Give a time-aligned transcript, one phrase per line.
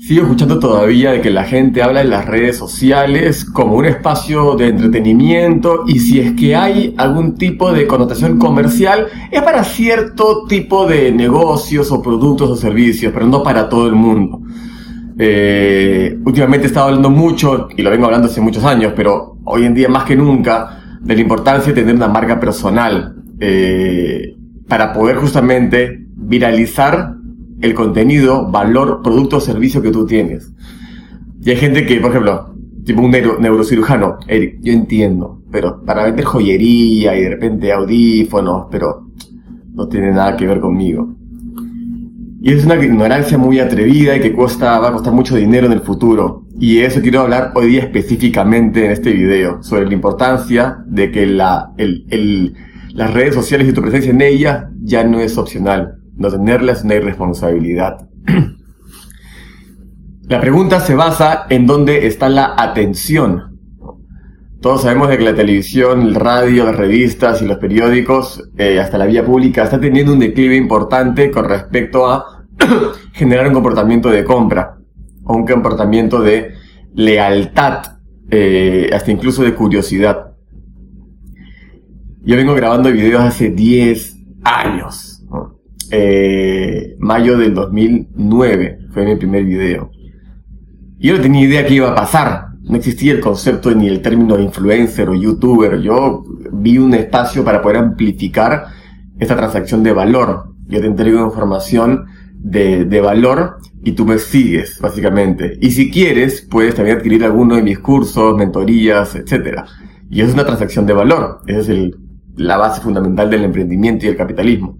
[0.00, 4.56] Sigo escuchando todavía de que la gente habla de las redes sociales como un espacio
[4.56, 10.46] de entretenimiento y si es que hay algún tipo de connotación comercial es para cierto
[10.48, 14.40] tipo de negocios o productos o servicios, pero no para todo el mundo.
[15.18, 19.66] Eh, últimamente he estado hablando mucho, y lo vengo hablando hace muchos años, pero hoy
[19.66, 24.34] en día más que nunca, de la importancia de tener una marca personal eh,
[24.66, 27.19] para poder justamente viralizar
[27.60, 30.52] el contenido, valor, producto o servicio que tú tienes.
[31.42, 36.24] Y hay gente que, por ejemplo, tipo un neurocirujano, Eric, yo entiendo, pero para vender
[36.24, 39.10] joyería y de repente audífonos, pero
[39.72, 41.14] no tiene nada que ver conmigo.
[42.42, 45.72] Y es una ignorancia muy atrevida y que cuesta, va a costar mucho dinero en
[45.72, 46.46] el futuro.
[46.58, 51.26] Y eso quiero hablar hoy día específicamente en este video, sobre la importancia de que
[51.26, 52.54] la, el, el,
[52.94, 55.99] las redes sociales y tu presencia en ellas ya no es opcional.
[56.20, 58.06] No tenerlas es una irresponsabilidad.
[60.28, 63.58] la pregunta se basa en dónde está la atención.
[64.60, 68.98] Todos sabemos de que la televisión, el radio, las revistas y los periódicos, eh, hasta
[68.98, 72.44] la vía pública, está teniendo un declive importante con respecto a
[73.14, 74.76] generar un comportamiento de compra
[75.24, 76.52] o un comportamiento de
[76.92, 77.96] lealtad,
[78.30, 80.32] eh, hasta incluso de curiosidad.
[82.20, 85.09] Yo vengo grabando videos hace 10 años.
[85.90, 89.90] Eh, mayo del 2009 fue mi primer video.
[90.98, 92.48] Yo no tenía idea qué iba a pasar.
[92.62, 95.80] No existía el concepto ni el término influencer o youtuber.
[95.80, 98.66] Yo vi un espacio para poder amplificar
[99.18, 100.54] esta transacción de valor.
[100.68, 105.58] Yo te entrego información de, de, valor y tú me sigues, básicamente.
[105.60, 109.62] Y si quieres, puedes también adquirir alguno de mis cursos, mentorías, etc.
[110.08, 111.40] Y es una transacción de valor.
[111.46, 111.90] Esa es
[112.36, 114.78] la base fundamental del emprendimiento y el capitalismo.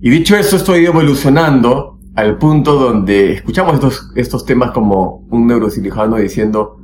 [0.00, 6.16] Y dicho eso, estoy evolucionando al punto donde escuchamos estos, estos temas como un neurocirujano
[6.16, 6.76] diciendo,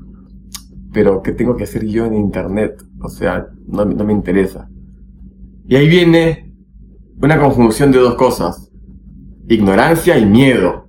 [0.92, 2.82] pero ¿qué tengo que hacer yo en Internet?
[3.00, 4.68] O sea, no, no me interesa.
[5.68, 6.52] Y ahí viene
[7.22, 8.70] una conjunción de dos cosas,
[9.48, 10.88] ignorancia y miedo.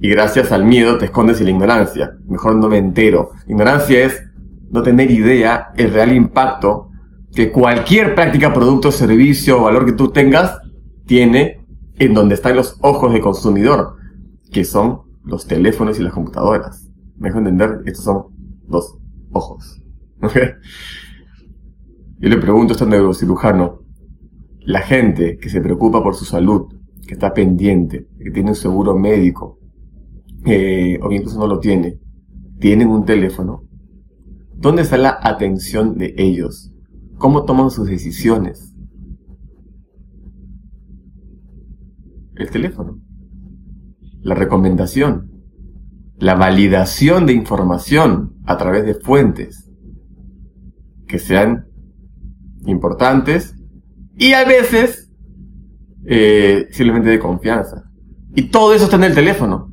[0.00, 2.16] Y gracias al miedo te escondes en la ignorancia.
[2.26, 3.30] Mejor no me entero.
[3.46, 4.20] Ignorancia es
[4.70, 6.90] no tener idea el real impacto
[7.32, 10.58] que cualquier práctica, producto, servicio o valor que tú tengas
[11.08, 11.66] tiene
[11.98, 13.96] en donde están los ojos del consumidor,
[14.52, 16.88] que son los teléfonos y las computadoras.
[17.16, 18.26] Me dejo entender, estos son
[18.68, 18.96] los
[19.32, 19.82] ojos.
[22.20, 23.80] Yo le pregunto a este neurocirujano,
[24.60, 26.66] la gente que se preocupa por su salud,
[27.06, 29.58] que está pendiente, que tiene un seguro médico,
[30.44, 31.98] eh, o incluso no lo tiene,
[32.60, 33.64] tienen un teléfono,
[34.54, 36.70] ¿dónde está la atención de ellos?
[37.16, 38.67] ¿Cómo toman sus decisiones?
[42.38, 42.98] El teléfono.
[44.22, 45.30] La recomendación.
[46.18, 49.70] La validación de información a través de fuentes
[51.06, 51.66] que sean
[52.66, 53.54] importantes
[54.16, 55.10] y a veces
[56.06, 57.84] eh, simplemente de confianza.
[58.34, 59.72] Y todo eso está en el teléfono.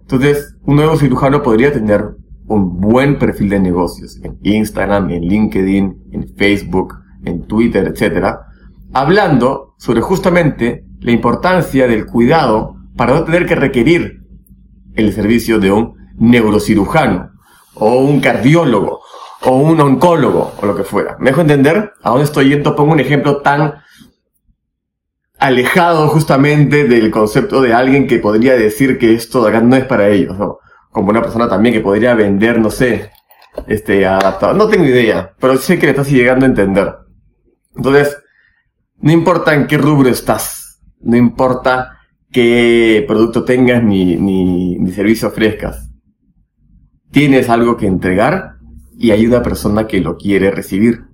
[0.00, 6.04] Entonces, un nuevo cirujano podría tener un buen perfil de negocios en Instagram, en LinkedIn,
[6.12, 6.94] en Facebook,
[7.24, 8.36] en Twitter, etc.,
[8.92, 14.24] hablando sobre justamente la importancia del cuidado para no tener que requerir
[14.96, 17.30] el servicio de un neurocirujano
[17.74, 19.02] o un cardiólogo
[19.42, 21.16] o un oncólogo o lo que fuera.
[21.20, 22.74] ¿Me dejo entender a dónde estoy yendo?
[22.74, 23.74] Pongo un ejemplo tan
[25.38, 29.84] alejado justamente del concepto de alguien que podría decir que esto de acá no es
[29.84, 30.36] para ellos,
[30.90, 33.12] como una persona también que podría vender, no sé,
[33.68, 34.54] este, adaptado.
[34.54, 36.96] No tengo idea, pero sé que le estás llegando a entender.
[37.76, 38.16] Entonces,
[38.98, 40.65] no importa en qué rubro estás,
[41.00, 41.98] no importa
[42.30, 45.90] qué producto tengas ni, ni, ni servicio ofrezcas.
[47.10, 48.56] Tienes algo que entregar
[48.98, 51.04] y hay una persona que lo quiere recibir.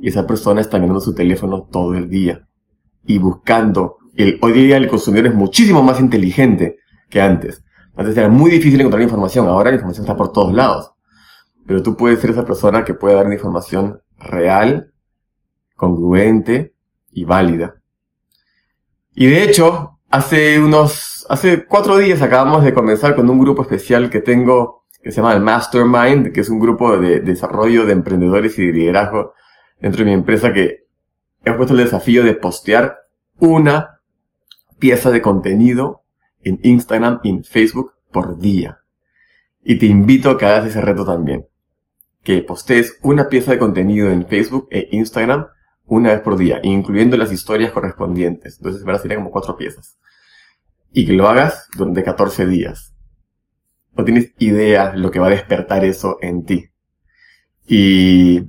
[0.00, 2.46] Y esa persona está mirando su teléfono todo el día
[3.04, 3.98] y buscando.
[4.14, 7.64] El, hoy día el consumidor es muchísimo más inteligente que antes.
[7.96, 10.92] Antes era muy difícil encontrar información, ahora la información está por todos lados.
[11.66, 14.92] Pero tú puedes ser esa persona que puede dar información real,
[15.76, 16.74] congruente
[17.12, 17.79] y válida.
[19.14, 24.10] Y de hecho, hace unos, hace cuatro días acabamos de comenzar con un grupo especial
[24.10, 28.58] que tengo, que se llama el Mastermind, que es un grupo de desarrollo de emprendedores
[28.58, 29.34] y de liderazgo
[29.80, 30.86] dentro de mi empresa que
[31.44, 32.98] he puesto el desafío de postear
[33.38, 34.00] una
[34.78, 36.02] pieza de contenido
[36.42, 38.80] en Instagram y en Facebook por día.
[39.62, 41.46] Y te invito a que hagas ese reto también.
[42.22, 45.46] Que postees una pieza de contenido en Facebook e Instagram
[45.90, 48.58] una vez por día, incluyendo las historias correspondientes.
[48.58, 49.98] Entonces, van a ser como cuatro piezas.
[50.92, 52.94] Y que lo hagas durante 14 días.
[53.96, 56.70] no tienes idea lo que va a despertar eso en ti.
[57.66, 58.42] Y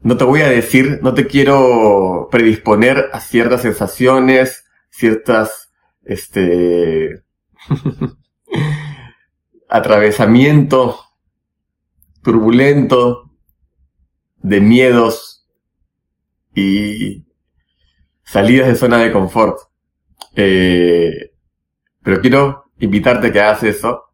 [0.00, 5.72] no te voy a decir, no te quiero predisponer a ciertas sensaciones, ciertas,
[6.04, 7.24] este,
[9.68, 11.00] atravesamiento
[12.22, 13.32] turbulento
[14.36, 15.37] de miedos
[16.54, 17.24] y
[18.24, 19.58] salidas de zona de confort.
[20.34, 21.32] Eh,
[22.02, 24.04] pero quiero invitarte a que hagas eso.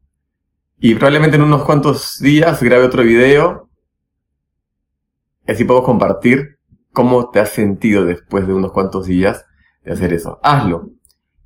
[0.78, 3.68] Y probablemente en unos cuantos días grabe otro video.
[5.46, 6.58] Así puedo compartir
[6.92, 9.44] cómo te has sentido después de unos cuantos días
[9.84, 10.38] de hacer eso.
[10.42, 10.90] Hazlo.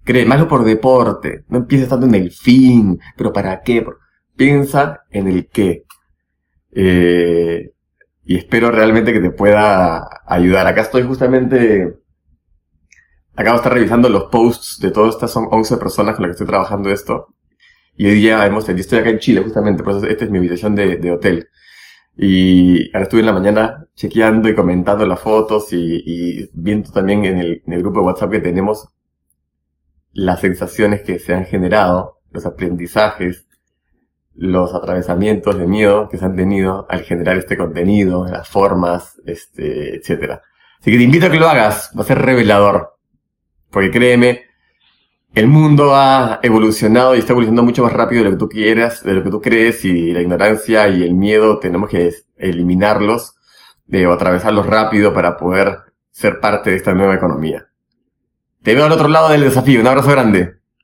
[0.04, 1.44] Créeme, hazlo por deporte.
[1.48, 3.00] No empieces tanto en el fin.
[3.16, 3.84] Pero ¿para qué?
[4.36, 5.84] Piensa en el qué.
[6.72, 7.72] Eh,
[8.28, 10.66] y espero realmente que te pueda ayudar.
[10.66, 11.96] Acá estoy justamente
[13.34, 16.32] acabo de estar revisando los posts de todas estas son 11 personas con las que
[16.32, 17.34] estoy trabajando esto.
[17.96, 20.36] Y hoy día hemos, yo estoy acá en Chile justamente, por eso esta es mi
[20.36, 21.48] habitación de, hotel.
[22.18, 27.38] Y ahora estuve en la mañana chequeando y comentando las fotos y, viendo también en
[27.38, 28.90] el, en el grupo de WhatsApp que tenemos
[30.12, 33.47] las sensaciones que se han generado, los aprendizajes,
[34.38, 39.96] los atravesamientos de miedo que se han tenido al generar este contenido, las formas, este,
[39.96, 40.42] etcétera.
[40.80, 42.96] Así que te invito a que lo hagas, va a ser revelador.
[43.68, 44.44] Porque créeme,
[45.34, 49.02] el mundo ha evolucionado y está evolucionando mucho más rápido de lo que tú quieras,
[49.02, 53.34] de lo que tú crees y la ignorancia y el miedo tenemos que eliminarlos
[53.86, 55.78] de, o atravesarlos rápido para poder
[56.12, 57.66] ser parte de esta nueva economía.
[58.62, 59.80] Te veo al otro lado del desafío.
[59.80, 60.57] Un abrazo grande.